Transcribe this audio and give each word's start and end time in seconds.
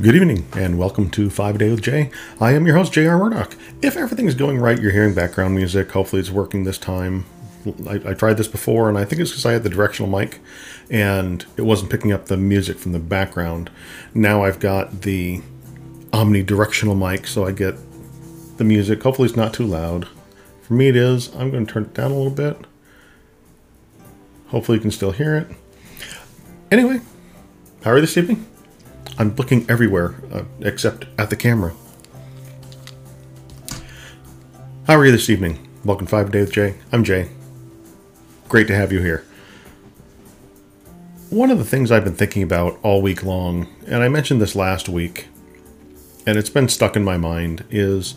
Good 0.00 0.14
evening 0.14 0.46
and 0.52 0.78
welcome 0.78 1.10
to 1.10 1.28
Five 1.28 1.56
A 1.56 1.58
Day 1.58 1.70
with 1.72 1.82
Jay. 1.82 2.12
I 2.40 2.52
am 2.52 2.66
your 2.66 2.76
host, 2.76 2.92
J.R. 2.92 3.18
Murdoch. 3.18 3.56
If 3.82 3.96
everything 3.96 4.28
is 4.28 4.36
going 4.36 4.58
right, 4.58 4.80
you're 4.80 4.92
hearing 4.92 5.12
background 5.12 5.56
music. 5.56 5.90
Hopefully, 5.90 6.20
it's 6.20 6.30
working 6.30 6.62
this 6.62 6.78
time. 6.78 7.24
I, 7.84 7.94
I 8.06 8.14
tried 8.14 8.34
this 8.34 8.46
before, 8.46 8.88
and 8.88 8.96
I 8.96 9.04
think 9.04 9.20
it's 9.20 9.32
because 9.32 9.44
I 9.44 9.54
had 9.54 9.64
the 9.64 9.68
directional 9.68 10.08
mic 10.08 10.38
and 10.88 11.44
it 11.56 11.62
wasn't 11.62 11.90
picking 11.90 12.12
up 12.12 12.26
the 12.26 12.36
music 12.36 12.78
from 12.78 12.92
the 12.92 13.00
background. 13.00 13.70
Now 14.14 14.44
I've 14.44 14.60
got 14.60 15.00
the 15.00 15.42
omnidirectional 16.12 16.96
mic, 16.96 17.26
so 17.26 17.44
I 17.44 17.50
get 17.50 17.74
the 18.56 18.62
music. 18.62 19.02
Hopefully, 19.02 19.26
it's 19.26 19.36
not 19.36 19.52
too 19.52 19.66
loud. 19.66 20.06
For 20.62 20.74
me, 20.74 20.86
it 20.86 20.96
is. 20.96 21.34
I'm 21.34 21.50
going 21.50 21.66
to 21.66 21.72
turn 21.72 21.82
it 21.82 21.94
down 21.94 22.12
a 22.12 22.16
little 22.16 22.30
bit. 22.30 22.68
Hopefully, 24.50 24.78
you 24.78 24.82
can 24.82 24.92
still 24.92 25.10
hear 25.10 25.34
it. 25.34 25.48
Anyway, 26.70 27.00
how 27.82 27.90
are 27.90 27.94
you 27.96 28.02
this 28.02 28.16
evening? 28.16 28.46
I'm 29.20 29.34
looking 29.34 29.68
everywhere 29.68 30.14
uh, 30.32 30.44
except 30.60 31.06
at 31.18 31.28
the 31.28 31.34
camera. 31.34 31.74
How 34.86 34.94
are 34.94 35.04
you 35.04 35.10
this 35.10 35.28
evening? 35.28 35.68
Welcome 35.84 36.06
to 36.06 36.10
Five 36.10 36.30
Day 36.30 36.42
with 36.42 36.52
Jay. 36.52 36.76
I'm 36.92 37.02
Jay. 37.02 37.28
Great 38.48 38.68
to 38.68 38.76
have 38.76 38.92
you 38.92 39.00
here. 39.00 39.24
One 41.30 41.50
of 41.50 41.58
the 41.58 41.64
things 41.64 41.90
I've 41.90 42.04
been 42.04 42.14
thinking 42.14 42.44
about 42.44 42.78
all 42.84 43.02
week 43.02 43.24
long, 43.24 43.66
and 43.88 44.04
I 44.04 44.08
mentioned 44.08 44.40
this 44.40 44.54
last 44.54 44.88
week, 44.88 45.26
and 46.24 46.38
it's 46.38 46.48
been 46.48 46.68
stuck 46.68 46.94
in 46.94 47.02
my 47.02 47.16
mind, 47.16 47.64
is 47.70 48.14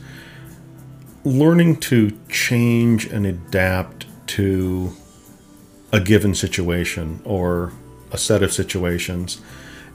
learning 1.23 1.77
to 1.77 2.15
change 2.29 3.05
and 3.05 3.25
adapt 3.25 4.05
to 4.27 4.91
a 5.91 5.99
given 5.99 6.35
situation 6.35 7.21
or 7.25 7.73
a 8.11 8.19
set 8.19 8.43
of 8.43 8.53
situations 8.53 9.41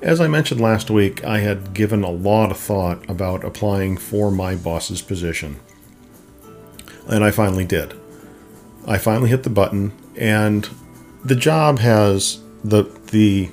as 0.07 0.21
I 0.21 0.29
mentioned 0.29 0.61
last 0.61 0.89
week, 0.89 1.25
I 1.25 1.41
had 1.41 1.75
given 1.75 2.05
a 2.05 2.11
lot 2.11 2.53
of 2.53 2.59
thought 2.59 3.11
about 3.11 3.45
applying 3.45 3.97
for 3.97 4.31
my 4.31 4.55
boss's 4.55 5.03
position. 5.03 5.57
And 7.09 7.25
I 7.25 7.33
finally 7.33 7.65
did. 7.65 7.93
I 8.87 8.99
finally 8.99 9.31
hit 9.31 9.43
the 9.43 9.51
button, 9.51 9.91
and 10.15 10.69
the 11.25 11.35
job 11.35 11.81
has 11.81 12.39
the 12.63 12.85
the 13.11 13.51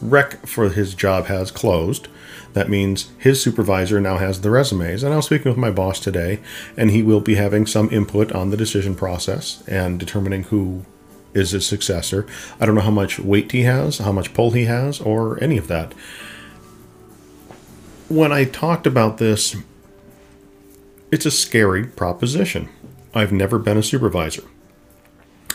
rec 0.00 0.46
for 0.46 0.68
his 0.68 0.94
job 0.94 1.26
has 1.26 1.50
closed. 1.50 2.06
That 2.52 2.70
means 2.70 3.10
his 3.18 3.42
supervisor 3.42 4.00
now 4.00 4.18
has 4.18 4.42
the 4.42 4.50
resumes. 4.50 5.02
And 5.02 5.12
I 5.12 5.16
was 5.16 5.26
speaking 5.26 5.50
with 5.50 5.58
my 5.58 5.72
boss 5.72 5.98
today, 5.98 6.38
and 6.76 6.92
he 6.92 7.02
will 7.02 7.20
be 7.20 7.34
having 7.34 7.66
some 7.66 7.90
input 7.90 8.30
on 8.30 8.50
the 8.50 8.56
decision 8.56 8.94
process 8.94 9.64
and 9.66 9.98
determining 9.98 10.44
who 10.44 10.84
is 11.34 11.52
his 11.52 11.66
successor. 11.66 12.26
I 12.60 12.66
don't 12.66 12.74
know 12.74 12.80
how 12.80 12.90
much 12.90 13.18
weight 13.18 13.52
he 13.52 13.62
has, 13.62 13.98
how 13.98 14.12
much 14.12 14.34
pull 14.34 14.50
he 14.50 14.64
has, 14.66 15.00
or 15.00 15.42
any 15.42 15.58
of 15.58 15.68
that. 15.68 15.92
When 18.08 18.32
I 18.32 18.44
talked 18.44 18.86
about 18.86 19.18
this, 19.18 19.56
it's 21.10 21.26
a 21.26 21.30
scary 21.30 21.86
proposition. 21.86 22.68
I've 23.14 23.32
never 23.32 23.58
been 23.58 23.76
a 23.76 23.82
supervisor. 23.82 24.44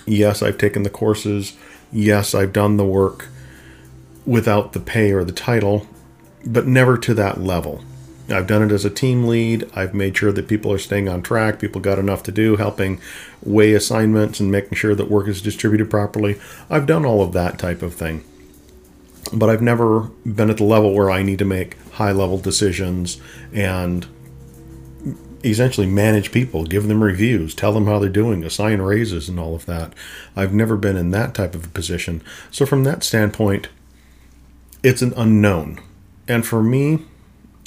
Yes, 0.05 0.41
I've 0.41 0.57
taken 0.57 0.83
the 0.83 0.89
courses. 0.89 1.57
Yes, 1.91 2.33
I've 2.33 2.53
done 2.53 2.77
the 2.77 2.85
work 2.85 3.27
without 4.25 4.73
the 4.73 4.79
pay 4.79 5.11
or 5.11 5.23
the 5.23 5.31
title, 5.31 5.87
but 6.45 6.67
never 6.67 6.97
to 6.97 7.13
that 7.13 7.41
level. 7.41 7.83
I've 8.29 8.47
done 8.47 8.63
it 8.63 8.71
as 8.71 8.83
a 8.83 8.89
team 8.89 9.27
lead. 9.27 9.69
I've 9.73 9.93
made 9.93 10.17
sure 10.17 10.31
that 10.31 10.47
people 10.47 10.71
are 10.71 10.77
staying 10.77 11.07
on 11.07 11.21
track. 11.21 11.59
People 11.59 11.79
got 11.79 11.99
enough 11.99 12.23
to 12.23 12.31
do, 12.31 12.57
helping 12.57 12.99
weigh 13.41 13.73
assignments 13.73 14.39
and 14.39 14.51
making 14.51 14.75
sure 14.75 14.95
that 14.95 15.09
work 15.09 15.27
is 15.27 15.41
distributed 15.41 15.89
properly. 15.89 16.39
I've 16.69 16.85
done 16.85 17.05
all 17.05 17.21
of 17.21 17.31
that 17.33 17.57
type 17.57 17.81
of 17.81 17.93
thing. 17.93 18.23
But 19.33 19.49
I've 19.49 19.61
never 19.61 20.01
been 20.25 20.49
at 20.49 20.57
the 20.57 20.63
level 20.63 20.93
where 20.93 21.09
I 21.09 21.21
need 21.21 21.39
to 21.39 21.45
make 21.45 21.77
high 21.93 22.11
level 22.11 22.37
decisions 22.37 23.19
and 23.53 24.05
essentially 25.43 25.87
manage 25.87 26.31
people, 26.31 26.65
give 26.65 26.87
them 26.87 27.03
reviews, 27.03 27.53
tell 27.53 27.73
them 27.73 27.85
how 27.85 27.99
they're 27.99 28.09
doing, 28.09 28.43
assign 28.43 28.81
raises, 28.81 29.29
and 29.29 29.39
all 29.39 29.55
of 29.55 29.65
that. 29.65 29.93
I've 30.35 30.53
never 30.53 30.77
been 30.77 30.97
in 30.97 31.11
that 31.11 31.33
type 31.33 31.55
of 31.55 31.65
a 31.65 31.69
position. 31.69 32.23
So, 32.51 32.65
from 32.65 32.83
that 32.83 33.03
standpoint, 33.03 33.69
it's 34.83 35.01
an 35.01 35.13
unknown. 35.15 35.79
And 36.27 36.45
for 36.45 36.61
me, 36.61 37.05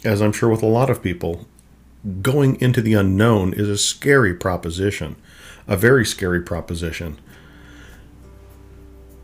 as 0.04 0.20
I'm 0.22 0.32
sure 0.32 0.48
with 0.48 0.62
a 0.62 0.66
lot 0.66 0.90
of 0.90 1.02
people, 1.02 1.46
going 2.22 2.60
into 2.60 2.80
the 2.80 2.94
unknown 2.94 3.52
is 3.52 3.68
a 3.68 3.76
scary 3.76 4.34
proposition, 4.34 5.16
a 5.66 5.76
very 5.76 6.04
scary 6.06 6.40
proposition. 6.40 7.18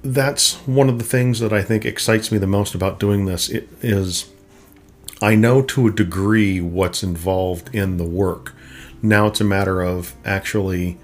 That's 0.02 0.54
one 0.66 0.88
of 0.88 0.98
the 0.98 1.04
things 1.04 1.40
that 1.40 1.52
I 1.52 1.62
think 1.62 1.84
excites 1.84 2.30
me 2.30 2.38
the 2.38 2.46
most 2.46 2.74
about 2.74 3.00
doing 3.00 3.24
this 3.24 3.48
it 3.48 3.68
is 3.82 4.30
I 5.20 5.34
know 5.34 5.62
to 5.62 5.88
a 5.88 5.90
degree 5.90 6.60
what's 6.60 7.02
involved 7.02 7.74
in 7.74 7.96
the 7.96 8.04
work. 8.04 8.54
Now 9.02 9.26
it's 9.26 9.40
a 9.40 9.44
matter 9.44 9.80
of 9.82 10.14
actually 10.24 10.98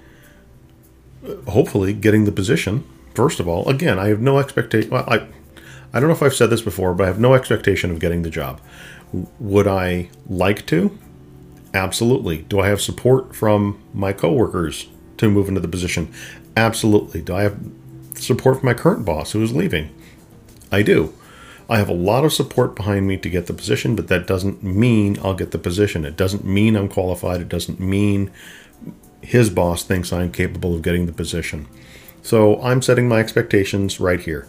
hopefully 1.47 1.93
getting 1.93 2.25
the 2.25 2.31
position. 2.31 2.83
First 3.15 3.39
of 3.39 3.47
all, 3.47 3.67
again, 3.67 3.97
I 3.97 4.07
have 4.07 4.21
no 4.21 4.39
expectation 4.39 4.91
well, 4.91 5.05
I 5.07 5.27
I 5.93 5.99
don't 5.99 6.09
know 6.09 6.15
if 6.15 6.23
I've 6.23 6.33
said 6.33 6.49
this 6.49 6.61
before, 6.61 6.93
but 6.93 7.03
I 7.03 7.07
have 7.07 7.19
no 7.19 7.35
expectation 7.35 7.91
of 7.91 7.99
getting 7.99 8.23
the 8.23 8.29
job. 8.29 8.59
Would 9.39 9.67
I 9.67 10.09
like 10.27 10.65
to? 10.67 10.97
Absolutely. 11.73 12.39
Do 12.43 12.59
I 12.59 12.67
have 12.67 12.81
support 12.81 13.35
from 13.35 13.81
my 13.93 14.11
coworkers 14.11 14.87
to 15.17 15.29
move 15.29 15.47
into 15.47 15.61
the 15.61 15.67
position? 15.67 16.11
Absolutely. 16.57 17.21
Do 17.21 17.35
I 17.35 17.43
have 17.43 17.59
support 18.15 18.59
from 18.59 18.65
my 18.65 18.73
current 18.73 19.05
boss 19.05 19.31
who 19.31 19.43
is 19.43 19.55
leaving? 19.55 19.89
I 20.71 20.81
do. 20.81 21.13
I 21.69 21.77
have 21.77 21.89
a 21.89 21.93
lot 21.93 22.25
of 22.25 22.33
support 22.33 22.75
behind 22.75 23.07
me 23.07 23.17
to 23.17 23.29
get 23.29 23.45
the 23.45 23.53
position, 23.53 23.95
but 23.95 24.07
that 24.07 24.27
doesn't 24.27 24.63
mean 24.63 25.17
I'll 25.23 25.33
get 25.33 25.51
the 25.51 25.57
position. 25.57 26.05
It 26.05 26.17
doesn't 26.17 26.43
mean 26.43 26.75
I'm 26.75 26.89
qualified. 26.89 27.41
It 27.41 27.49
doesn't 27.49 27.79
mean 27.79 28.31
his 29.21 29.49
boss 29.49 29.83
thinks 29.83 30.11
I'm 30.11 30.31
capable 30.31 30.75
of 30.75 30.81
getting 30.81 31.05
the 31.05 31.13
position. 31.13 31.67
So 32.21 32.61
I'm 32.61 32.81
setting 32.81 33.07
my 33.07 33.19
expectations 33.19 33.99
right 33.99 34.19
here. 34.19 34.47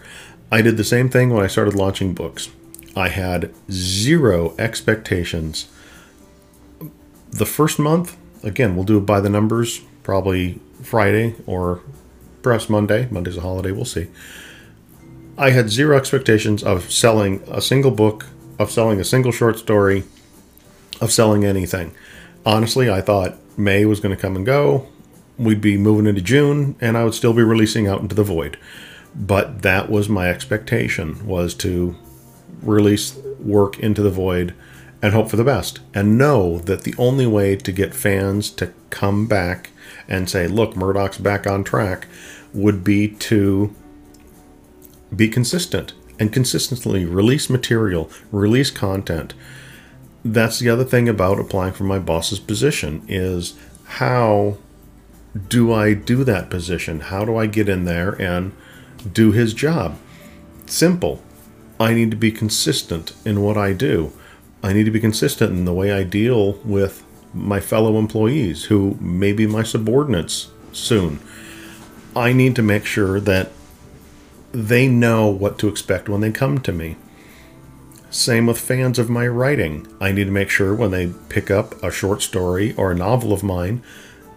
I 0.54 0.62
did 0.62 0.76
the 0.76 0.84
same 0.84 1.08
thing 1.08 1.30
when 1.30 1.42
I 1.42 1.48
started 1.48 1.74
launching 1.74 2.14
books. 2.14 2.48
I 2.94 3.08
had 3.08 3.52
zero 3.72 4.54
expectations. 4.56 5.66
The 7.32 7.44
first 7.44 7.80
month, 7.80 8.16
again, 8.44 8.76
we'll 8.76 8.84
do 8.84 8.98
it 8.98 9.04
by 9.04 9.18
the 9.18 9.28
numbers, 9.28 9.80
probably 10.04 10.60
Friday 10.80 11.34
or 11.44 11.80
perhaps 12.42 12.70
Monday. 12.70 13.08
Monday's 13.10 13.36
a 13.36 13.40
holiday, 13.40 13.72
we'll 13.72 13.84
see. 13.84 14.06
I 15.36 15.50
had 15.50 15.70
zero 15.70 15.96
expectations 15.96 16.62
of 16.62 16.88
selling 16.88 17.42
a 17.48 17.60
single 17.60 17.90
book, 17.90 18.26
of 18.56 18.70
selling 18.70 19.00
a 19.00 19.04
single 19.04 19.32
short 19.32 19.58
story, 19.58 20.04
of 21.00 21.10
selling 21.10 21.44
anything. 21.44 21.96
Honestly, 22.46 22.88
I 22.88 23.00
thought 23.00 23.38
May 23.58 23.86
was 23.86 23.98
going 23.98 24.14
to 24.14 24.22
come 24.22 24.36
and 24.36 24.46
go. 24.46 24.86
We'd 25.36 25.60
be 25.60 25.76
moving 25.76 26.06
into 26.06 26.22
June, 26.22 26.76
and 26.80 26.96
I 26.96 27.02
would 27.02 27.14
still 27.14 27.32
be 27.32 27.42
releasing 27.42 27.88
out 27.88 28.02
into 28.02 28.14
the 28.14 28.22
void. 28.22 28.56
But 29.14 29.62
that 29.62 29.90
was 29.90 30.08
my 30.08 30.28
expectation 30.28 31.26
was 31.26 31.54
to 31.56 31.96
release 32.62 33.16
work 33.38 33.78
into 33.78 34.02
the 34.02 34.10
void 34.10 34.54
and 35.02 35.12
hope 35.12 35.28
for 35.28 35.36
the 35.36 35.44
best 35.44 35.80
and 35.92 36.16
know 36.16 36.58
that 36.60 36.82
the 36.82 36.94
only 36.96 37.26
way 37.26 37.56
to 37.56 37.72
get 37.72 37.94
fans 37.94 38.50
to 38.50 38.72
come 38.90 39.26
back 39.26 39.70
and 40.08 40.30
say 40.30 40.48
look 40.48 40.76
murdoch's 40.76 41.18
back 41.18 41.46
on 41.46 41.62
track 41.62 42.06
would 42.52 42.82
be 42.82 43.08
to 43.08 43.74
be 45.14 45.28
consistent 45.28 45.92
and 46.18 46.32
consistently 46.32 47.04
release 47.04 47.50
material 47.50 48.10
release 48.32 48.70
content. 48.70 49.34
That's 50.24 50.58
the 50.58 50.70
other 50.70 50.84
thing 50.84 51.08
about 51.08 51.38
applying 51.38 51.74
for 51.74 51.84
my 51.84 51.98
boss's 51.98 52.40
position 52.40 53.04
is 53.06 53.54
how 53.84 54.56
do 55.48 55.72
i 55.72 55.92
do 55.92 56.24
that 56.24 56.48
position? 56.48 57.00
How 57.00 57.24
do 57.24 57.36
i 57.36 57.46
get 57.46 57.68
in 57.68 57.84
there 57.84 58.12
and 58.20 58.52
do 59.12 59.32
his 59.32 59.54
job 59.54 59.98
simple 60.66 61.22
I 61.78 61.92
need 61.92 62.10
to 62.12 62.16
be 62.16 62.30
consistent 62.30 63.12
in 63.24 63.42
what 63.42 63.56
I 63.56 63.72
do. 63.72 64.12
I 64.62 64.72
need 64.72 64.84
to 64.84 64.90
be 64.90 65.00
consistent 65.00 65.52
in 65.52 65.64
the 65.64 65.74
way 65.74 65.92
I 65.92 66.04
deal 66.04 66.52
with 66.64 67.04
my 67.32 67.60
fellow 67.60 67.98
employees 67.98 68.64
who 68.64 68.96
may 69.00 69.32
be 69.32 69.46
my 69.46 69.64
subordinates 69.64 70.50
soon. 70.72 71.18
I 72.14 72.32
need 72.32 72.54
to 72.56 72.62
make 72.62 72.86
sure 72.86 73.18
that 73.20 73.50
they 74.52 74.86
know 74.86 75.26
what 75.26 75.58
to 75.58 75.68
expect 75.68 76.08
when 76.08 76.20
they 76.20 76.30
come 76.30 76.60
to 76.60 76.72
me. 76.72 76.96
Same 78.08 78.46
with 78.46 78.60
fans 78.60 79.00
of 79.00 79.10
my 79.10 79.26
writing. 79.26 79.88
I 80.00 80.12
need 80.12 80.26
to 80.26 80.30
make 80.30 80.48
sure 80.48 80.72
when 80.74 80.92
they 80.92 81.12
pick 81.28 81.50
up 81.50 81.82
a 81.82 81.90
short 81.90 82.22
story 82.22 82.72
or 82.76 82.92
a 82.92 82.96
novel 82.96 83.32
of 83.32 83.42
mine, 83.42 83.82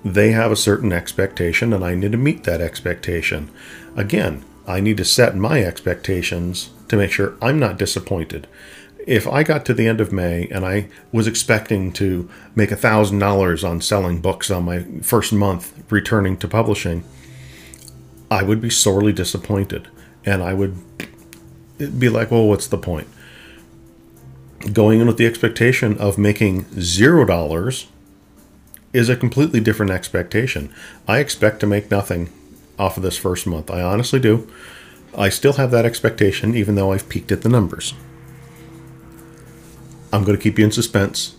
they 0.04 0.31
have 0.31 0.52
a 0.52 0.56
certain 0.56 0.92
expectation 0.92 1.72
and 1.72 1.86
I 1.86 1.94
need 1.94 2.14
to 2.14 2.18
meet 2.18 2.46
that 2.46 2.62
expectation. 2.62 3.52
Again, 3.96 4.44
I 4.68 4.81
need 4.81 4.98
to 4.98 5.06
set 5.06 5.36
my 5.36 5.64
expectations 5.64 6.72
to 6.90 6.98
make 6.98 7.12
sure 7.12 7.36
I'm 7.42 7.58
not 7.58 7.78
disappointed. 7.78 8.48
If 9.08 9.25
I 9.25 9.44
got 9.44 9.66
to 9.66 9.74
the 9.74 9.88
end 9.88 10.02
of 10.02 10.12
May 10.12 10.48
and 10.50 10.66
I 10.66 10.90
was 11.14 11.28
expecting 11.28 11.94
to 11.94 12.30
make 12.54 12.72
$1,000 12.72 13.69
on 13.69 13.81
selling 13.81 14.19
books 14.19 14.52
on 14.52 14.66
my 14.66 14.84
first 15.02 15.31
month 15.31 15.74
returning 15.90 16.36
to 16.38 16.48
publishing, 16.50 17.06
I 18.30 18.44
would 18.44 18.60
be 18.60 18.69
sorely 18.69 19.14
disappointed. 19.14 19.88
And 20.25 20.44
I 20.44 20.54
would 20.54 20.75
be 21.78 22.10
like, 22.10 22.31
well, 22.31 22.48
what's 22.48 22.68
the 22.68 22.78
point? 22.78 23.08
Going 24.74 25.00
in 25.00 25.08
with 25.08 25.18
the 25.18 25.28
expectation 25.28 25.98
of 25.98 26.18
making 26.18 26.66
zero 26.81 27.24
dollars 27.24 27.88
is 28.92 29.08
a 29.08 29.16
completely 29.16 29.62
different 29.62 29.92
expectation. 29.92 30.74
I 31.08 31.19
expect 31.19 31.62
to 31.62 31.68
make 31.68 31.90
nothing 31.90 32.30
off 32.78 32.98
of 32.98 33.04
this 33.04 33.18
first 33.18 33.48
month. 33.48 33.72
I 33.72 33.82
honestly 33.82 34.20
do. 34.20 34.50
I 35.18 35.30
still 35.30 35.54
have 35.54 35.72
that 35.72 35.86
expectation, 35.86 36.56
even 36.56 36.76
though 36.76 36.92
I've 36.92 37.10
peeked 37.10 37.32
at 37.32 37.42
the 37.42 37.50
numbers. 37.50 37.94
I'm 40.14 40.24
going 40.24 40.38
to 40.38 40.42
keep 40.42 40.58
you 40.58 40.66
in 40.66 40.72
suspense 40.72 41.36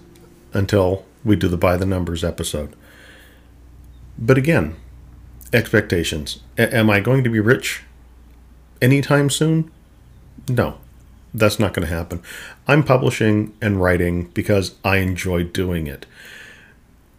until 0.52 1.04
we 1.24 1.36
do 1.36 1.48
the 1.48 1.56
by 1.56 1.76
the 1.76 1.86
numbers 1.86 2.24
episode. 2.24 2.74
But 4.18 4.36
again, 4.36 4.76
expectations. 5.52 6.40
A- 6.58 6.74
am 6.74 6.90
I 6.90 7.00
going 7.00 7.24
to 7.24 7.30
be 7.30 7.40
rich 7.40 7.82
anytime 8.82 9.30
soon? 9.30 9.70
No, 10.48 10.78
that's 11.32 11.58
not 11.58 11.72
going 11.72 11.86
to 11.86 11.94
happen. 11.94 12.22
I'm 12.66 12.82
publishing 12.82 13.54
and 13.60 13.80
writing 13.80 14.24
because 14.34 14.74
I 14.84 14.96
enjoy 14.98 15.44
doing 15.44 15.86
it. 15.86 16.06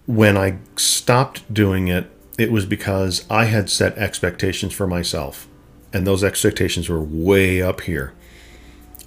When 0.05 0.37
I 0.37 0.57
stopped 0.75 1.51
doing 1.53 1.87
it, 1.87 2.09
it 2.39 2.51
was 2.51 2.65
because 2.65 3.25
I 3.29 3.45
had 3.45 3.69
set 3.69 3.97
expectations 3.97 4.73
for 4.73 4.87
myself, 4.87 5.47
and 5.91 6.07
those 6.07 6.23
expectations 6.23 6.87
were 6.87 7.01
way 7.01 7.61
up 7.61 7.81
here. 7.81 8.13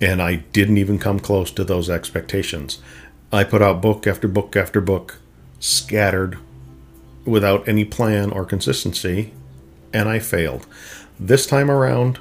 And 0.00 0.20
I 0.20 0.36
didn't 0.36 0.76
even 0.76 0.98
come 0.98 1.18
close 1.18 1.50
to 1.52 1.64
those 1.64 1.88
expectations. 1.88 2.80
I 3.32 3.44
put 3.44 3.62
out 3.62 3.80
book 3.80 4.06
after 4.06 4.28
book 4.28 4.54
after 4.54 4.80
book, 4.80 5.18
scattered 5.60 6.38
without 7.24 7.66
any 7.66 7.84
plan 7.84 8.30
or 8.30 8.44
consistency, 8.44 9.32
and 9.92 10.08
I 10.08 10.18
failed. 10.18 10.66
This 11.18 11.46
time 11.46 11.70
around, 11.70 12.18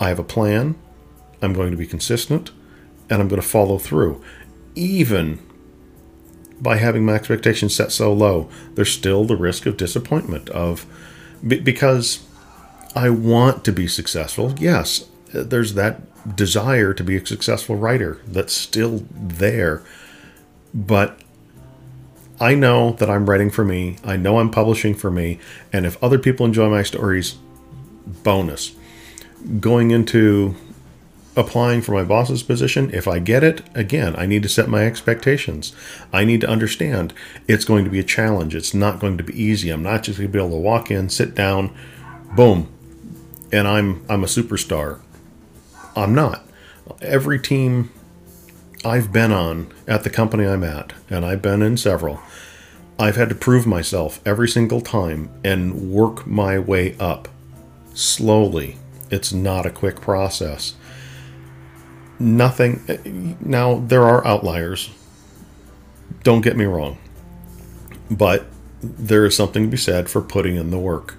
I 0.00 0.08
have 0.08 0.18
a 0.18 0.24
plan, 0.24 0.74
I'm 1.42 1.52
going 1.52 1.70
to 1.70 1.76
be 1.76 1.86
consistent, 1.86 2.50
and 3.08 3.20
I'm 3.20 3.28
going 3.28 3.40
to 3.40 3.46
follow 3.46 3.78
through. 3.78 4.24
Even 4.74 5.38
by 6.64 6.78
having 6.78 7.04
my 7.04 7.14
expectations 7.14 7.76
set 7.76 7.92
so 7.92 8.12
low, 8.12 8.48
there's 8.74 8.90
still 8.90 9.24
the 9.24 9.36
risk 9.36 9.66
of 9.66 9.76
disappointment 9.76 10.48
of 10.48 10.84
because 11.46 12.26
I 12.96 13.10
want 13.10 13.64
to 13.64 13.72
be 13.72 13.86
successful. 13.86 14.54
Yes, 14.58 15.06
there's 15.32 15.74
that 15.74 16.36
desire 16.36 16.94
to 16.94 17.04
be 17.04 17.16
a 17.16 17.26
successful 17.26 17.76
writer 17.76 18.20
that's 18.26 18.54
still 18.54 19.04
there. 19.12 19.82
But 20.72 21.20
I 22.40 22.54
know 22.54 22.92
that 22.92 23.10
I'm 23.10 23.28
writing 23.28 23.50
for 23.50 23.64
me. 23.64 23.98
I 24.02 24.16
know 24.16 24.38
I'm 24.38 24.50
publishing 24.50 24.94
for 24.94 25.10
me. 25.10 25.38
And 25.72 25.84
if 25.86 26.02
other 26.02 26.18
people 26.18 26.46
enjoy 26.46 26.68
my 26.70 26.82
stories, 26.82 27.36
bonus. 28.06 28.74
Going 29.60 29.90
into 29.90 30.56
applying 31.36 31.82
for 31.82 31.92
my 31.92 32.04
boss's 32.04 32.42
position, 32.42 32.92
if 32.94 33.08
I 33.08 33.18
get 33.18 33.42
it, 33.42 33.62
again, 33.74 34.14
I 34.16 34.26
need 34.26 34.42
to 34.44 34.48
set 34.48 34.68
my 34.68 34.84
expectations. 34.84 35.74
I 36.12 36.24
need 36.24 36.40
to 36.42 36.48
understand 36.48 37.12
it's 37.48 37.64
going 37.64 37.84
to 37.84 37.90
be 37.90 37.98
a 37.98 38.04
challenge. 38.04 38.54
It's 38.54 38.74
not 38.74 39.00
going 39.00 39.18
to 39.18 39.24
be 39.24 39.40
easy. 39.40 39.70
I'm 39.70 39.82
not 39.82 40.04
just 40.04 40.18
going 40.18 40.30
to 40.30 40.32
be 40.32 40.38
able 40.38 40.50
to 40.50 40.56
walk 40.56 40.90
in, 40.90 41.08
sit 41.08 41.34
down, 41.34 41.74
boom, 42.36 42.68
and 43.52 43.66
I'm 43.66 44.04
I'm 44.08 44.24
a 44.24 44.28
superstar. 44.28 45.00
I'm 45.96 46.14
not. 46.14 46.44
Every 47.00 47.38
team 47.38 47.90
I've 48.84 49.12
been 49.12 49.32
on 49.32 49.72
at 49.86 50.04
the 50.04 50.10
company 50.10 50.46
I'm 50.46 50.64
at, 50.64 50.92
and 51.08 51.24
I've 51.24 51.40
been 51.42 51.62
in 51.62 51.76
several, 51.76 52.20
I've 52.98 53.16
had 53.16 53.28
to 53.30 53.34
prove 53.34 53.66
myself 53.66 54.20
every 54.26 54.48
single 54.48 54.80
time 54.80 55.30
and 55.42 55.90
work 55.90 56.26
my 56.26 56.58
way 56.58 56.96
up 56.98 57.28
slowly. 57.94 58.76
It's 59.10 59.32
not 59.32 59.66
a 59.66 59.70
quick 59.70 60.00
process. 60.00 60.74
Nothing. 62.18 63.36
Now, 63.40 63.78
there 63.78 64.04
are 64.04 64.26
outliers. 64.26 64.90
Don't 66.22 66.42
get 66.42 66.56
me 66.56 66.64
wrong. 66.64 66.98
But 68.10 68.46
there 68.82 69.24
is 69.24 69.36
something 69.36 69.64
to 69.64 69.70
be 69.70 69.76
said 69.76 70.08
for 70.08 70.20
putting 70.20 70.56
in 70.56 70.70
the 70.70 70.78
work. 70.78 71.16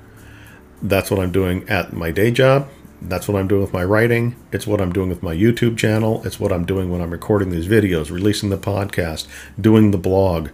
That's 0.81 1.09
what 1.09 1.19
I'm 1.19 1.31
doing 1.31 1.67
at 1.69 1.93
my 1.93 2.11
day 2.11 2.31
job. 2.31 2.69
That's 3.01 3.27
what 3.27 3.39
I'm 3.39 3.47
doing 3.47 3.61
with 3.61 3.73
my 3.73 3.83
writing. 3.83 4.35
It's 4.51 4.65
what 4.65 4.81
I'm 4.81 4.93
doing 4.93 5.09
with 5.09 5.21
my 5.21 5.35
YouTube 5.35 5.77
channel. 5.77 6.21
It's 6.25 6.39
what 6.39 6.51
I'm 6.51 6.65
doing 6.65 6.89
when 6.89 7.01
I'm 7.01 7.11
recording 7.11 7.49
these 7.49 7.67
videos, 7.67 8.09
releasing 8.09 8.49
the 8.49 8.57
podcast, 8.57 9.27
doing 9.59 9.91
the 9.91 9.97
blog. 9.97 10.49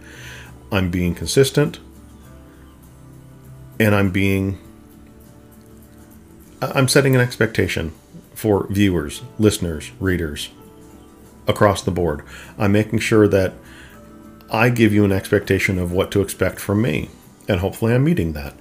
I'm 0.70 0.90
being 0.90 1.14
consistent 1.14 1.78
and 3.78 3.94
I'm 3.94 4.10
being 4.10 4.58
I'm 6.60 6.88
setting 6.88 7.14
an 7.14 7.20
expectation 7.20 7.92
for 8.42 8.66
viewers, 8.66 9.22
listeners, 9.38 9.92
readers 10.00 10.48
across 11.46 11.80
the 11.80 11.92
board. 11.92 12.24
I'm 12.58 12.72
making 12.72 12.98
sure 12.98 13.28
that 13.28 13.54
I 14.50 14.68
give 14.68 14.92
you 14.92 15.04
an 15.04 15.12
expectation 15.12 15.78
of 15.78 15.92
what 15.92 16.10
to 16.10 16.22
expect 16.22 16.58
from 16.58 16.82
me, 16.82 17.08
and 17.46 17.60
hopefully 17.60 17.94
I'm 17.94 18.02
meeting 18.02 18.32
that. 18.32 18.54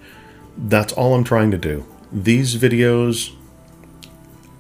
That's 0.56 0.94
all 0.94 1.16
I'm 1.16 1.24
trying 1.24 1.50
to 1.50 1.58
do. 1.58 1.84
These 2.12 2.58
videos, 2.58 3.34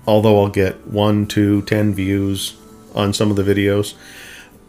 although 0.07 0.41
I'll 0.41 0.49
get 0.49 0.87
one, 0.87 1.27
two, 1.27 1.61
ten 1.61 1.93
views 1.93 2.57
on 2.95 3.13
some 3.13 3.29
of 3.29 3.37
the 3.37 3.43
videos, 3.43 3.93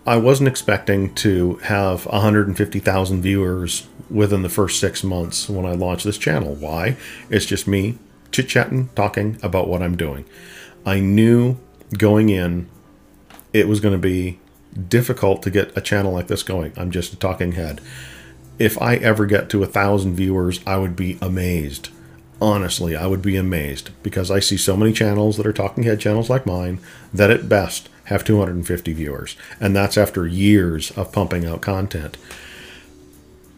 I 0.07 0.19
wasn't 0.19 0.51
expecting 0.51 1.15
to 1.15 1.55
have 1.63 2.05
150,000 2.05 3.23
viewers 3.23 3.87
within 4.11 4.43
the 4.43 4.51
first 4.51 4.79
six 4.79 5.03
months 5.03 5.49
when 5.49 5.65
I 5.65 5.73
launched 5.73 6.05
this 6.05 6.19
channel. 6.19 6.55
Why? 6.55 6.99
It's 7.31 7.47
just 7.47 7.67
me 7.67 7.99
chit 8.32 8.49
chatting, 8.49 8.88
talking 8.94 9.38
about 9.43 9.69
what 9.69 9.82
I'm 9.82 9.96
doing. 9.96 10.25
I 10.84 11.00
knew 11.00 11.58
going 11.96 12.29
in 12.29 12.69
it 13.52 13.69
was 13.69 13.81
going 13.81 13.93
to 13.93 13.99
be 13.99 14.40
difficult 14.88 15.43
to 15.43 15.50
get 15.50 15.76
a 15.76 15.81
channel 15.81 16.12
like 16.12 16.29
this 16.29 16.43
going. 16.43 16.73
I'm 16.76 16.90
just 16.90 17.12
a 17.12 17.17
talking 17.17 17.52
head. 17.52 17.81
If 18.58 18.81
I 18.81 18.96
ever 18.96 19.26
get 19.26 19.50
to 19.50 19.62
a 19.62 19.67
thousand 19.67 20.14
viewers, 20.14 20.61
I 20.67 20.79
would 20.79 20.96
be 20.96 21.19
amazed. 21.20 21.90
Honestly, 22.40 22.96
I 22.96 23.06
would 23.06 23.23
be 23.23 23.37
amazed 23.37 23.90
because 24.02 24.31
I 24.31 24.40
see 24.40 24.56
so 24.56 24.76
many 24.76 24.93
channels 24.93 25.37
that 25.37 25.46
are 25.46 25.52
talking 25.52 25.84
head 25.84 26.00
channels 26.00 26.31
like 26.31 26.46
mine 26.46 26.81
that 27.12 27.31
at 27.31 27.49
best 27.49 27.88
have 28.05 28.25
250 28.25 28.93
viewers. 28.94 29.37
And 29.61 29.76
that's 29.76 29.96
after 29.96 30.26
years 30.26 30.90
of 30.93 31.12
pumping 31.12 31.44
out 31.44 31.61
content. 31.61 32.17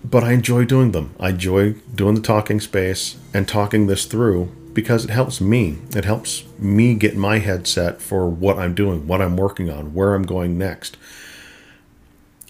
But 0.04 0.22
I 0.22 0.32
enjoy 0.32 0.66
doing 0.66 0.92
them. 0.92 1.14
I 1.18 1.30
enjoy 1.30 1.76
doing 1.94 2.14
the 2.14 2.20
talking 2.20 2.60
space 2.60 3.16
and 3.32 3.48
talking 3.48 3.86
this 3.86 4.04
through 4.04 4.52
because 4.74 5.04
it 5.04 5.10
helps 5.10 5.40
me. 5.40 5.78
It 5.94 6.04
helps 6.04 6.44
me 6.58 6.94
get 6.94 7.16
my 7.16 7.38
head 7.38 7.66
set 7.66 8.02
for 8.02 8.28
what 8.28 8.58
I'm 8.58 8.74
doing, 8.74 9.06
what 9.06 9.22
I'm 9.22 9.36
working 9.36 9.70
on, 9.70 9.94
where 9.94 10.14
I'm 10.14 10.24
going 10.24 10.58
next. 10.58 10.96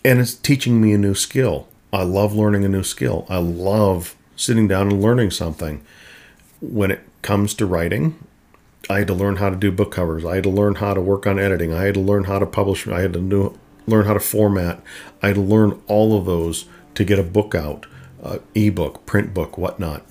And 0.04 0.18
it's 0.18 0.34
teaching 0.34 0.80
me 0.80 0.92
a 0.92 0.98
new 0.98 1.14
skill. 1.14 1.68
I 1.92 2.02
love 2.02 2.34
learning 2.34 2.64
a 2.64 2.68
new 2.68 2.82
skill. 2.82 3.26
I 3.28 3.38
love 3.38 4.16
sitting 4.36 4.66
down 4.66 4.90
and 4.90 5.02
learning 5.02 5.30
something. 5.30 5.82
When 6.60 6.90
it 6.90 7.00
comes 7.22 7.54
to 7.54 7.66
writing, 7.66 8.18
I 8.88 8.98
had 8.98 9.06
to 9.08 9.14
learn 9.14 9.36
how 9.36 9.50
to 9.50 9.56
do 9.56 9.70
book 9.70 9.92
covers. 9.92 10.24
I 10.24 10.36
had 10.36 10.44
to 10.44 10.50
learn 10.50 10.76
how 10.76 10.94
to 10.94 11.00
work 11.00 11.26
on 11.26 11.38
editing. 11.38 11.72
I 11.72 11.84
had 11.84 11.94
to 11.94 12.00
learn 12.00 12.24
how 12.24 12.38
to 12.38 12.46
publish. 12.46 12.86
I 12.88 13.00
had 13.00 13.12
to 13.12 13.54
learn 13.86 14.06
how 14.06 14.14
to 14.14 14.20
format. 14.20 14.82
I 15.22 15.28
had 15.28 15.36
to 15.36 15.42
learn 15.42 15.80
all 15.86 16.18
of 16.18 16.24
those 16.24 16.64
to 16.94 17.04
get 17.04 17.18
a 17.18 17.22
book 17.22 17.54
out, 17.54 17.86
uh, 18.22 18.38
ebook, 18.54 19.04
print 19.06 19.34
book, 19.34 19.56
whatnot 19.58 20.04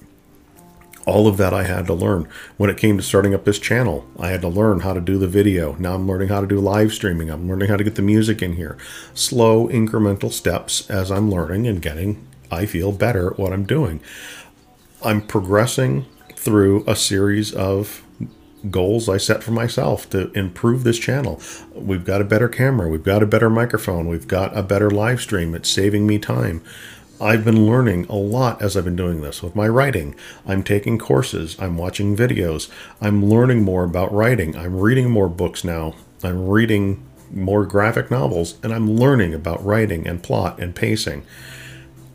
all 1.05 1.27
of 1.27 1.37
that 1.37 1.53
I 1.53 1.63
had 1.63 1.85
to 1.87 1.93
learn. 1.93 2.27
When 2.57 2.69
it 2.69 2.77
came 2.77 2.97
to 2.97 3.03
starting 3.03 3.33
up 3.33 3.45
this 3.45 3.59
channel, 3.59 4.05
I 4.17 4.29
had 4.29 4.41
to 4.41 4.47
learn 4.47 4.81
how 4.81 4.93
to 4.93 5.01
do 5.01 5.17
the 5.17 5.27
video. 5.27 5.75
Now 5.75 5.95
I'm 5.95 6.07
learning 6.07 6.29
how 6.29 6.41
to 6.41 6.47
do 6.47 6.59
live 6.59 6.93
streaming. 6.93 7.29
I'm 7.29 7.47
learning 7.47 7.69
how 7.69 7.77
to 7.77 7.83
get 7.83 7.95
the 7.95 8.01
music 8.01 8.41
in 8.41 8.53
here. 8.53 8.77
Slow, 9.13 9.67
incremental 9.67 10.31
steps 10.31 10.89
as 10.89 11.11
I'm 11.11 11.29
learning 11.29 11.67
and 11.67 11.81
getting, 11.81 12.25
I 12.51 12.65
feel, 12.65 12.91
better 12.91 13.31
at 13.31 13.39
what 13.39 13.53
I'm 13.53 13.65
doing. 13.65 13.99
I'm 15.03 15.21
progressing 15.21 16.05
through 16.35 16.83
a 16.87 16.95
series 16.95 17.53
of 17.53 18.03
goals 18.69 19.09
I 19.09 19.17
set 19.17 19.43
for 19.43 19.51
myself 19.51 20.09
to 20.11 20.31
improve 20.31 20.83
this 20.83 20.97
channel. 20.97 21.41
We've 21.73 22.05
got 22.05 22.21
a 22.21 22.25
better 22.25 22.47
camera, 22.47 22.87
we've 22.87 23.03
got 23.03 23.21
a 23.21 23.27
better 23.27 23.49
microphone, 23.49 24.07
we've 24.07 24.27
got 24.27 24.55
a 24.57 24.63
better 24.63 24.89
live 24.89 25.21
stream. 25.21 25.53
It's 25.53 25.69
saving 25.69 26.07
me 26.07 26.19
time. 26.19 26.63
I've 27.21 27.45
been 27.45 27.67
learning 27.67 28.05
a 28.09 28.15
lot 28.15 28.61
as 28.61 28.75
I've 28.75 28.85
been 28.85 28.95
doing 28.95 29.21
this 29.21 29.43
with 29.43 29.55
my 29.55 29.67
writing. 29.67 30.15
I'm 30.45 30.63
taking 30.63 30.97
courses, 30.97 31.55
I'm 31.59 31.77
watching 31.77 32.17
videos, 32.17 32.69
I'm 32.99 33.25
learning 33.25 33.63
more 33.63 33.83
about 33.83 34.11
writing, 34.11 34.57
I'm 34.57 34.79
reading 34.79 35.09
more 35.09 35.29
books 35.29 35.63
now, 35.63 35.93
I'm 36.23 36.47
reading 36.47 37.05
more 37.31 37.65
graphic 37.65 38.09
novels, 38.09 38.55
and 38.63 38.73
I'm 38.73 38.95
learning 38.95 39.33
about 39.33 39.63
writing 39.63 40.07
and 40.07 40.23
plot 40.23 40.59
and 40.59 40.75
pacing. 40.75 41.23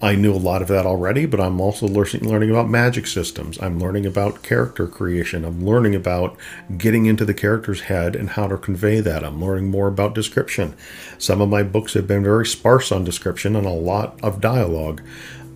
I 0.00 0.14
knew 0.14 0.32
a 0.32 0.36
lot 0.36 0.62
of 0.62 0.68
that 0.68 0.86
already, 0.86 1.26
but 1.26 1.40
I'm 1.40 1.60
also 1.60 1.88
learning 1.88 2.50
about 2.50 2.68
magic 2.68 3.08
systems. 3.08 3.60
I'm 3.60 3.80
learning 3.80 4.06
about 4.06 4.44
character 4.44 4.86
creation. 4.86 5.44
I'm 5.44 5.64
learning 5.64 5.96
about 5.96 6.36
getting 6.76 7.06
into 7.06 7.24
the 7.24 7.34
character's 7.34 7.82
head 7.82 8.14
and 8.14 8.30
how 8.30 8.46
to 8.46 8.56
convey 8.56 9.00
that. 9.00 9.24
I'm 9.24 9.44
learning 9.44 9.72
more 9.72 9.88
about 9.88 10.14
description. 10.14 10.76
Some 11.18 11.40
of 11.40 11.48
my 11.48 11.64
books 11.64 11.94
have 11.94 12.06
been 12.06 12.22
very 12.22 12.46
sparse 12.46 12.92
on 12.92 13.02
description 13.02 13.56
and 13.56 13.66
a 13.66 13.70
lot 13.70 14.18
of 14.22 14.40
dialogue. 14.40 15.02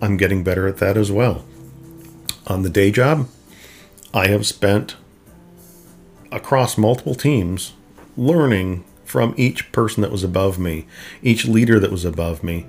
I'm 0.01 0.17
getting 0.17 0.43
better 0.43 0.67
at 0.67 0.77
that 0.77 0.97
as 0.97 1.09
well. 1.09 1.45
On 2.47 2.63
the 2.63 2.69
day 2.69 2.91
job, 2.91 3.29
I 4.13 4.27
have 4.27 4.45
spent 4.45 4.97
across 6.33 6.77
multiple 6.77 7.15
teams 7.15 7.71
learning 8.17 8.83
from 9.05 9.33
each 9.37 9.71
person 9.71 10.01
that 10.01 10.11
was 10.11 10.23
above 10.23 10.59
me, 10.59 10.85
each 11.21 11.45
leader 11.45 11.79
that 11.79 11.91
was 11.91 12.03
above 12.03 12.43
me. 12.43 12.65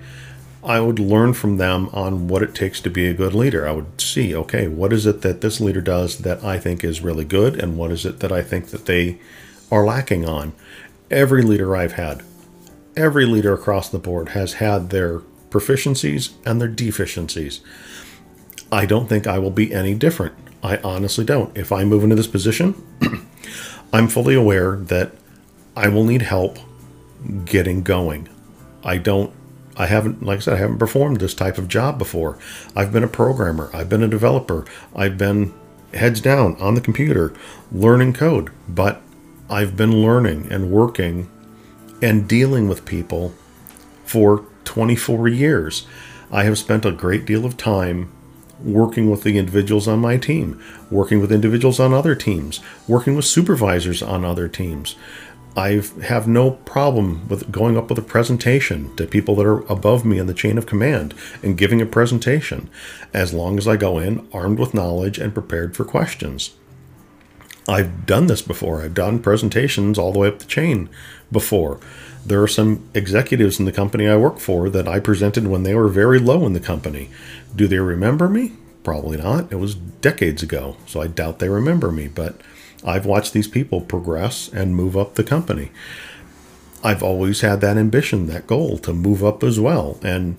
I 0.65 0.81
would 0.81 0.99
learn 0.99 1.35
from 1.35 1.59
them 1.59 1.91
on 1.93 2.29
what 2.29 2.43
it 2.43 2.55
takes 2.55 2.81
to 2.81 2.91
be 2.91 3.07
a 3.07 3.15
good 3.15 3.35
leader. 3.35 3.69
I 3.69 3.73
would 3.73 4.01
see, 4.01 4.35
okay, 4.35 4.67
what 4.67 4.93
is 4.93 5.07
it 5.07 5.21
that 5.21 5.41
this 5.43 5.61
leader 5.61 5.83
does 5.83 6.19
that 6.19 6.43
I 6.43 6.59
think 6.59 6.83
is 6.83 7.03
really 7.03 7.25
good, 7.25 7.63
and 7.63 7.77
what 7.77 7.91
is 7.91 8.07
it 8.07 8.21
that 8.21 8.33
I 8.33 8.43
think 8.43 8.69
that 8.69 8.87
they 8.87 9.19
are 9.71 9.85
lacking 9.85 10.25
on. 10.25 10.53
Every 11.11 11.43
leader 11.43 11.77
I've 11.77 11.93
had, 11.93 12.23
every 12.97 13.27
leader 13.27 13.53
across 13.53 13.89
the 13.89 13.99
board 13.99 14.31
has 14.31 14.55
had 14.55 14.91
their 14.91 15.21
proficiencies 15.51 16.33
and 16.47 16.61
their 16.61 16.69
deficiencies. 16.69 17.61
I 18.73 18.87
don't 18.87 19.09
think 19.09 19.27
I 19.27 19.39
will 19.39 19.51
be 19.51 19.73
any 19.73 19.95
different. 19.95 20.35
I 20.63 20.79
honestly 20.79 21.25
don't. 21.25 21.57
If 21.57 21.73
I 21.73 21.85
move 21.85 22.03
into 22.03 22.17
this 22.17 22.27
position, 22.27 22.75
I'm 23.93 24.09
fully 24.09 24.35
aware 24.35 24.77
that 24.77 25.13
I 25.77 25.89
will 25.89 26.05
need 26.05 26.23
help 26.23 26.59
getting 27.45 27.83
going. 27.83 28.29
I 28.83 28.99
don't 28.99 29.33
I 29.77 29.87
haven't, 29.87 30.23
like 30.23 30.39
I 30.39 30.41
said, 30.41 30.55
I 30.55 30.59
haven't 30.59 30.79
performed 30.79 31.21
this 31.21 31.35
type 31.35 31.59
of 31.59 31.69
job 31.69 31.99
before. 31.99 32.39
I've 32.77 32.93
been 32.93 33.05
a 33.05 33.09
programmer, 33.09 33.71
I've 33.73 33.89
been 33.89 34.03
a 34.03 34.09
developer, 34.09 34.65
I've 34.95 35.19
been 35.19 35.53
heads 35.93 36.21
down 36.21 36.57
on 36.61 36.75
the 36.75 36.81
computer 36.81 37.33
learning 37.73 38.13
code, 38.13 38.51
but 38.69 39.03
I've 39.49 39.77
been 39.77 40.03
learning 40.03 40.49
and 40.51 40.71
working 40.71 41.31
and 42.03 42.29
dealing 42.29 42.69
with 42.69 42.85
people 42.85 43.35
for 44.05 44.45
24 44.65 45.29
years. 45.29 45.87
I 46.31 46.45
have 46.45 46.59
spent 46.59 46.85
a 46.85 46.93
great 46.93 47.25
deal 47.25 47.45
of 47.45 47.57
time 47.57 48.11
working 48.63 49.11
with 49.11 49.23
the 49.23 49.39
individuals 49.39 49.87
on 49.87 49.99
my 49.99 50.17
team, 50.17 50.61
working 50.91 51.21
with 51.21 51.33
individuals 51.33 51.79
on 51.81 51.93
other 51.93 52.15
teams, 52.15 52.61
working 52.89 53.15
with 53.15 53.25
supervisors 53.25 54.03
on 54.03 54.25
other 54.25 54.49
teams. 54.49 54.97
I 55.57 55.83
have 56.03 56.27
no 56.27 56.53
problem 56.53 57.29
with 57.29 57.53
going 57.53 57.77
up 57.77 57.89
with 57.89 57.99
a 57.99 58.03
presentation 58.03 58.95
to 58.97 59.07
people 59.07 59.37
that 59.37 59.47
are 59.47 59.61
above 59.71 60.05
me 60.05 60.19
in 60.19 60.27
the 60.27 60.35
chain 60.35 60.59
of 60.59 60.67
command 60.67 61.15
and 61.43 61.57
giving 61.57 61.81
a 61.81 61.87
presentation, 61.87 62.69
as 63.13 63.33
long 63.33 63.57
as 63.57 63.69
I 63.69 63.77
go 63.77 63.99
in 63.99 64.27
armed 64.33 64.59
with 64.59 64.75
knowledge 64.75 65.19
and 65.19 65.33
prepared 65.33 65.77
for 65.77 65.85
questions. 65.85 66.55
I've 67.69 68.05
done 68.05 68.27
this 68.27 68.43
before. 68.43 68.83
I've 68.83 68.95
done 68.95 69.21
presentations 69.21 69.97
all 69.97 70.13
the 70.13 70.19
way 70.19 70.29
up 70.29 70.41
the 70.41 70.45
chain 70.45 70.91
before. 71.31 71.79
There 72.27 72.43
are 72.43 72.49
some 72.49 72.89
executives 72.93 73.59
in 73.59 73.65
the 73.65 73.73
company 73.73 74.09
I 74.09 74.17
work 74.17 74.39
for 74.39 74.69
that 74.71 74.89
I 74.89 74.99
presented 74.99 75.47
when 75.47 75.63
they 75.63 75.75
were 75.75 75.89
very 75.89 76.19
low 76.19 76.47
in 76.47 76.53
the 76.53 76.61
company. 76.61 77.11
Do 77.55 77.69
they 77.69 77.79
remember 77.79 78.29
me? 78.29 78.53
Probably 78.83 79.19
not. 79.19 79.53
It 79.53 79.57
was 79.57 79.77
decades 79.77 80.43
ago, 80.43 80.77
so 80.87 81.01
I 81.01 81.07
doubt 81.07 81.39
they 81.39 81.49
remember 81.49 81.93
me, 81.93 82.09
but 82.09 82.41
I've 82.85 83.07
watched 83.07 83.33
these 83.33 83.49
people 83.49 83.81
progress 83.81 84.49
and 84.53 84.77
move 84.77 84.97
up 84.97 85.15
the 85.15 85.25
company. 85.25 85.71
I've 86.83 87.03
always 87.03 87.41
had 87.41 87.61
that 87.63 87.79
ambition, 87.79 88.27
that 88.27 88.47
goal 88.47 88.77
to 88.79 88.93
move 88.93 89.25
up 89.25 89.43
as 89.43 89.59
well, 89.59 89.99
and 90.03 90.37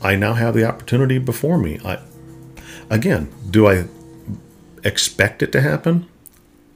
I 0.00 0.14
now 0.14 0.34
have 0.34 0.54
the 0.54 0.64
opportunity 0.64 1.18
before 1.18 1.58
me. 1.58 1.80
I 1.84 1.98
again, 2.88 3.32
do 3.50 3.66
I 3.66 3.86
expect 4.84 5.42
it 5.42 5.50
to 5.52 5.60
happen? 5.60 6.06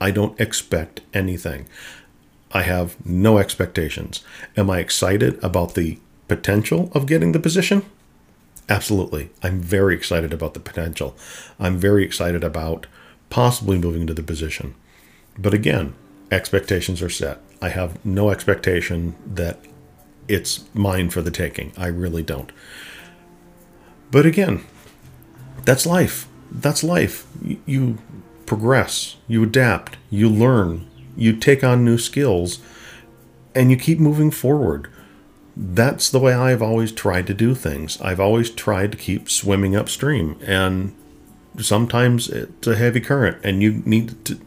I 0.00 0.10
don't 0.10 0.38
expect 0.40 1.02
anything. 1.14 1.68
I 2.50 2.62
have 2.62 2.96
no 3.06 3.38
expectations. 3.38 4.22
Am 4.56 4.68
I 4.68 4.80
excited 4.80 5.42
about 5.44 5.74
the 5.74 5.98
potential 6.26 6.90
of 6.92 7.06
getting 7.06 7.32
the 7.32 7.38
position? 7.38 7.84
Absolutely. 8.68 9.30
I'm 9.42 9.60
very 9.60 9.94
excited 9.94 10.32
about 10.32 10.54
the 10.54 10.60
potential. 10.60 11.16
I'm 11.58 11.78
very 11.78 12.04
excited 12.04 12.42
about 12.42 12.86
possibly 13.32 13.78
moving 13.78 14.02
into 14.02 14.12
the 14.12 14.22
position. 14.22 14.74
But 15.38 15.54
again, 15.54 15.94
expectations 16.30 17.00
are 17.00 17.08
set. 17.08 17.40
I 17.62 17.70
have 17.70 18.04
no 18.04 18.28
expectation 18.28 19.14
that 19.26 19.58
it's 20.28 20.66
mine 20.74 21.08
for 21.08 21.22
the 21.22 21.30
taking. 21.30 21.72
I 21.78 21.86
really 21.86 22.22
don't. 22.22 22.52
But 24.10 24.26
again, 24.26 24.66
that's 25.64 25.86
life. 25.86 26.28
That's 26.50 26.84
life. 26.84 27.26
You 27.64 27.96
progress, 28.44 29.16
you 29.26 29.42
adapt, 29.42 29.96
you 30.10 30.28
learn, 30.28 30.86
you 31.16 31.34
take 31.34 31.64
on 31.64 31.86
new 31.86 31.96
skills, 31.96 32.58
and 33.54 33.70
you 33.70 33.78
keep 33.78 33.98
moving 33.98 34.30
forward. 34.30 34.90
That's 35.56 36.10
the 36.10 36.20
way 36.20 36.34
I've 36.34 36.60
always 36.60 36.92
tried 36.92 37.26
to 37.28 37.34
do 37.34 37.54
things. 37.54 37.98
I've 38.02 38.20
always 38.20 38.50
tried 38.50 38.92
to 38.92 38.98
keep 38.98 39.30
swimming 39.30 39.74
upstream, 39.74 40.38
and 40.42 40.94
sometimes 41.58 42.28
it's 42.28 42.66
a 42.66 42.76
heavy 42.76 43.00
current, 43.00 43.38
and 43.44 43.62
you 43.62 43.82
need 43.84 44.24
to 44.24 44.38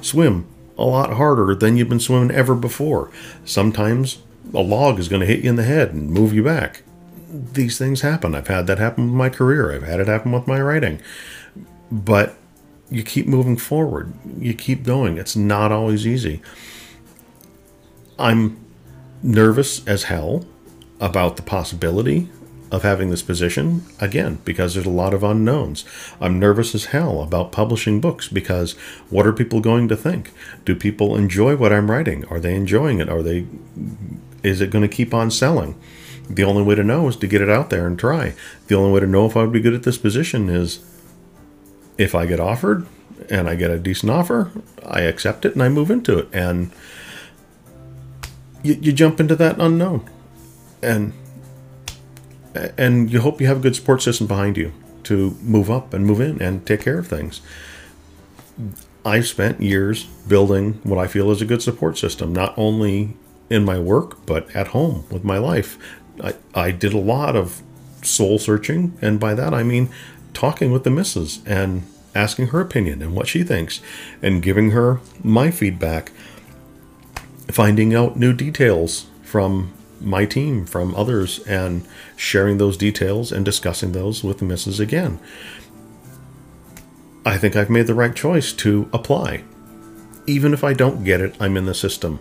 swim 0.00 0.46
a 0.76 0.84
lot 0.84 1.14
harder 1.14 1.54
than 1.54 1.76
you've 1.76 1.88
been 1.88 2.00
swimming 2.00 2.34
ever 2.34 2.54
before. 2.54 3.10
Sometimes 3.44 4.18
a 4.54 4.60
log 4.60 4.98
is 4.98 5.08
going 5.08 5.20
to 5.20 5.26
hit 5.26 5.44
you 5.44 5.50
in 5.50 5.56
the 5.56 5.64
head 5.64 5.92
and 5.92 6.10
move 6.10 6.32
you 6.32 6.42
back. 6.42 6.82
These 7.28 7.78
things 7.78 8.00
happen. 8.00 8.34
I've 8.34 8.48
had 8.48 8.66
that 8.66 8.78
happen 8.78 9.06
with 9.06 9.14
my 9.14 9.28
career, 9.28 9.72
I've 9.72 9.82
had 9.82 10.00
it 10.00 10.08
happen 10.08 10.32
with 10.32 10.46
my 10.46 10.60
writing. 10.60 11.00
But 11.92 12.36
you 12.90 13.02
keep 13.02 13.26
moving 13.26 13.56
forward. 13.56 14.12
You 14.38 14.54
keep 14.54 14.82
going. 14.82 15.16
It's 15.16 15.36
not 15.36 15.70
always 15.70 16.06
easy. 16.06 16.42
I'm 18.18 18.58
nervous 19.22 19.86
as 19.86 20.04
hell 20.04 20.44
about 21.00 21.36
the 21.36 21.42
possibility 21.42 22.28
of 22.70 22.82
having 22.82 23.10
this 23.10 23.22
position 23.22 23.84
again 23.98 24.38
because 24.44 24.74
there's 24.74 24.86
a 24.86 24.90
lot 24.90 25.12
of 25.12 25.24
unknowns. 25.24 25.84
I'm 26.20 26.38
nervous 26.38 26.74
as 26.74 26.86
hell 26.86 27.22
about 27.22 27.52
publishing 27.52 28.00
books 28.00 28.28
because 28.28 28.72
what 29.08 29.26
are 29.26 29.32
people 29.32 29.60
going 29.60 29.88
to 29.88 29.96
think? 29.96 30.30
Do 30.64 30.76
people 30.76 31.16
enjoy 31.16 31.56
what 31.56 31.72
I'm 31.72 31.90
writing? 31.90 32.24
Are 32.26 32.40
they 32.40 32.54
enjoying 32.54 33.00
it? 33.00 33.08
Are 33.08 33.22
they 33.22 33.46
is 34.42 34.60
it 34.60 34.70
going 34.70 34.88
to 34.88 34.96
keep 34.96 35.12
on 35.12 35.30
selling? 35.30 35.78
The 36.28 36.44
only 36.44 36.62
way 36.62 36.76
to 36.76 36.84
know 36.84 37.08
is 37.08 37.16
to 37.16 37.26
get 37.26 37.42
it 37.42 37.50
out 37.50 37.70
there 37.70 37.86
and 37.86 37.98
try. 37.98 38.34
The 38.68 38.76
only 38.76 38.92
way 38.92 39.00
to 39.00 39.06
know 39.06 39.26
if 39.26 39.36
I 39.36 39.42
would 39.42 39.52
be 39.52 39.60
good 39.60 39.74
at 39.74 39.82
this 39.82 39.98
position 39.98 40.48
is 40.48 40.78
if 41.98 42.14
I 42.14 42.24
get 42.24 42.38
offered 42.38 42.86
and 43.28 43.48
I 43.48 43.56
get 43.56 43.70
a 43.70 43.78
decent 43.78 44.10
offer, 44.10 44.52
I 44.86 45.00
accept 45.00 45.44
it 45.44 45.54
and 45.54 45.62
I 45.62 45.68
move 45.68 45.90
into 45.90 46.18
it. 46.18 46.28
And 46.32 46.70
you, 48.62 48.74
you 48.74 48.92
jump 48.92 49.18
into 49.18 49.34
that 49.36 49.58
unknown. 49.58 50.08
And 50.82 51.12
and 52.54 53.10
you 53.10 53.20
hope 53.20 53.40
you 53.40 53.46
have 53.46 53.58
a 53.58 53.60
good 53.60 53.76
support 53.76 54.02
system 54.02 54.26
behind 54.26 54.56
you 54.56 54.72
to 55.04 55.36
move 55.42 55.70
up 55.70 55.94
and 55.94 56.06
move 56.06 56.20
in 56.20 56.40
and 56.42 56.66
take 56.66 56.82
care 56.82 56.98
of 56.98 57.06
things. 57.06 57.40
I've 59.04 59.26
spent 59.26 59.62
years 59.62 60.04
building 60.04 60.74
what 60.82 60.98
I 60.98 61.06
feel 61.06 61.30
is 61.30 61.40
a 61.40 61.46
good 61.46 61.62
support 61.62 61.96
system, 61.96 62.32
not 62.32 62.56
only 62.58 63.16
in 63.48 63.64
my 63.64 63.78
work, 63.78 64.26
but 64.26 64.54
at 64.54 64.68
home 64.68 65.04
with 65.10 65.24
my 65.24 65.38
life. 65.38 65.78
I, 66.22 66.34
I 66.54 66.70
did 66.70 66.92
a 66.92 66.98
lot 66.98 67.34
of 67.34 67.62
soul 68.02 68.38
searching, 68.38 68.96
and 69.00 69.18
by 69.18 69.34
that 69.34 69.54
I 69.54 69.62
mean 69.62 69.88
talking 70.34 70.70
with 70.70 70.84
the 70.84 70.90
missus 70.90 71.40
and 71.46 71.84
asking 72.14 72.48
her 72.48 72.60
opinion 72.60 73.00
and 73.02 73.14
what 73.14 73.28
she 73.28 73.42
thinks, 73.42 73.80
and 74.20 74.42
giving 74.42 74.72
her 74.72 75.00
my 75.24 75.50
feedback, 75.50 76.12
finding 77.48 77.94
out 77.94 78.16
new 78.16 78.32
details 78.32 79.06
from 79.22 79.72
my 80.00 80.24
team, 80.26 80.66
from 80.66 80.94
others, 80.94 81.40
and 81.40 81.86
sharing 82.16 82.58
those 82.58 82.76
details 82.76 83.32
and 83.32 83.44
discussing 83.44 83.92
those 83.92 84.24
with 84.24 84.38
the 84.38 84.44
missus 84.44 84.80
again. 84.80 85.18
I 87.24 87.36
think 87.36 87.54
I've 87.54 87.70
made 87.70 87.86
the 87.86 87.94
right 87.94 88.14
choice 88.14 88.52
to 88.54 88.88
apply. 88.92 89.44
Even 90.26 90.54
if 90.54 90.64
I 90.64 90.72
don't 90.72 91.04
get 91.04 91.20
it, 91.20 91.36
I'm 91.38 91.56
in 91.56 91.66
the 91.66 91.74
system. 91.74 92.20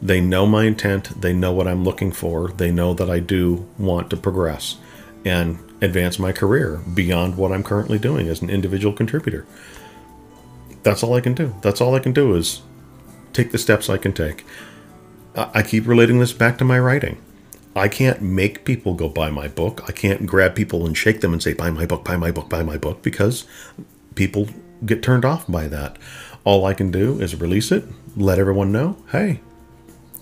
They 0.00 0.20
know 0.20 0.46
my 0.46 0.64
intent, 0.64 1.20
they 1.20 1.32
know 1.32 1.52
what 1.52 1.68
I'm 1.68 1.84
looking 1.84 2.10
for, 2.10 2.48
they 2.48 2.72
know 2.72 2.92
that 2.94 3.08
I 3.08 3.20
do 3.20 3.68
want 3.78 4.10
to 4.10 4.16
progress. 4.16 4.78
And 5.24 5.58
advance 5.80 6.18
my 6.18 6.32
career 6.32 6.80
beyond 6.92 7.36
what 7.36 7.52
I'm 7.52 7.62
currently 7.62 7.98
doing 7.98 8.28
as 8.28 8.42
an 8.42 8.50
individual 8.50 8.92
contributor. 8.92 9.46
That's 10.82 11.02
all 11.02 11.14
I 11.14 11.20
can 11.20 11.34
do. 11.34 11.54
That's 11.62 11.80
all 11.80 11.94
I 11.94 12.00
can 12.00 12.12
do 12.12 12.34
is 12.34 12.62
take 13.32 13.52
the 13.52 13.58
steps 13.58 13.88
I 13.88 13.98
can 13.98 14.12
take. 14.12 14.44
I 15.34 15.62
keep 15.62 15.86
relating 15.86 16.18
this 16.18 16.32
back 16.32 16.58
to 16.58 16.64
my 16.64 16.78
writing. 16.78 17.20
I 17.74 17.88
can't 17.88 18.20
make 18.20 18.64
people 18.64 18.94
go 18.94 19.08
buy 19.08 19.30
my 19.30 19.48
book. 19.48 19.82
I 19.88 19.92
can't 19.92 20.26
grab 20.26 20.54
people 20.54 20.84
and 20.84 20.96
shake 20.96 21.22
them 21.22 21.32
and 21.32 21.42
say, 21.42 21.54
buy 21.54 21.70
my 21.70 21.86
book, 21.86 22.04
buy 22.04 22.16
my 22.16 22.30
book, 22.30 22.50
buy 22.50 22.62
my 22.62 22.76
book, 22.76 23.02
because 23.02 23.46
people 24.14 24.48
get 24.84 25.02
turned 25.02 25.24
off 25.24 25.46
by 25.50 25.68
that. 25.68 25.96
All 26.44 26.66
I 26.66 26.74
can 26.74 26.90
do 26.90 27.18
is 27.20 27.40
release 27.40 27.72
it, 27.72 27.84
let 28.16 28.38
everyone 28.38 28.72
know, 28.72 28.96
hey, 29.12 29.40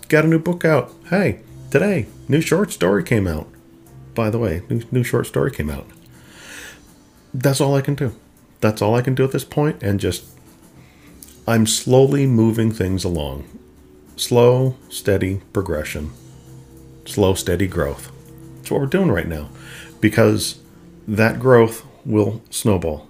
got 0.09 0.25
a 0.25 0.29
new 0.29 0.39
book 0.39 0.65
out. 0.65 0.93
Hey, 1.09 1.41
today, 1.71 2.07
new 2.29 2.41
short 2.41 2.71
story 2.71 3.03
came 3.03 3.27
out 3.27 3.49
by 4.15 4.31
the 4.31 4.39
way, 4.39 4.63
new, 4.69 4.83
new 4.91 5.03
short 5.03 5.27
story 5.27 5.51
came 5.51 5.71
out. 5.71 5.87
That's 7.33 7.61
all 7.61 7.75
I 7.75 7.81
can 7.81 7.95
do. 7.95 8.15
That's 8.61 8.83
all 8.83 8.95
I 8.95 9.03
can 9.03 9.15
do 9.15 9.25
at 9.25 9.33
this 9.33 9.45
point, 9.45 9.83
and 9.83 9.99
just 10.01 10.25
I'm 11.47 11.67
slowly 11.67 12.27
moving 12.27 12.71
things 12.71 13.05
along 13.05 13.49
slow, 14.21 14.77
steady 14.91 15.41
progression, 15.55 16.11
slow, 17.07 17.33
steady 17.33 17.67
growth. 17.67 18.13
That's 18.57 18.71
what 18.71 18.81
we're 18.81 18.87
doing 18.87 19.11
right 19.11 19.27
now 19.27 19.49
because 20.01 20.61
that 21.09 21.41
growth 21.41 21.87
will 22.05 22.43
snowball. 22.51 23.09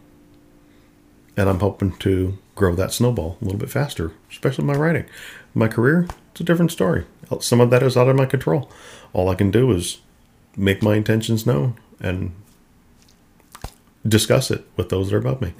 And 1.36 1.48
I'm 1.48 1.58
hoping 1.58 1.96
to 1.98 2.38
grow 2.54 2.76
that 2.76 2.92
snowball 2.92 3.38
a 3.40 3.44
little 3.44 3.58
bit 3.58 3.70
faster, 3.70 4.12
especially 4.30 4.64
my 4.64 4.74
writing. 4.74 5.04
My 5.52 5.66
career, 5.66 6.06
it's 6.30 6.42
a 6.42 6.44
different 6.44 6.70
story. 6.70 7.06
Some 7.40 7.60
of 7.60 7.70
that 7.70 7.82
is 7.82 7.96
out 7.96 8.08
of 8.08 8.14
my 8.14 8.26
control. 8.26 8.70
All 9.12 9.28
I 9.28 9.34
can 9.34 9.50
do 9.50 9.72
is 9.72 9.98
make 10.56 10.80
my 10.80 10.94
intentions 10.94 11.44
known 11.44 11.76
and 11.98 12.32
discuss 14.06 14.50
it 14.50 14.64
with 14.76 14.90
those 14.90 15.10
that 15.10 15.16
are 15.16 15.18
above 15.18 15.40
me. 15.40 15.54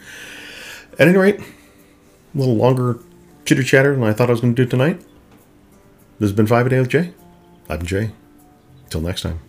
At 0.93 1.09
any 1.09 1.19
rate, 1.19 1.41
a 1.41 2.39
little 2.39 2.57
longer 2.57 3.01
chitter 3.45 3.65
chatter 3.65 3.95
than 3.95 4.05
I 4.05 4.13
thought 4.13 4.29
I 4.29 4.33
was 4.33 4.41
going 4.41 4.55
to 4.55 4.65
do 4.65 4.69
tonight. 4.69 5.03
This 6.21 6.29
has 6.29 6.37
been 6.37 6.47
5 6.47 6.67
a 6.67 6.69
day 6.69 6.79
with 6.81 6.91
Jay. 6.91 7.15
I'm 7.71 7.81
Jay. 7.81 8.11
Till 8.91 9.01
next 9.01 9.23
time. 9.23 9.41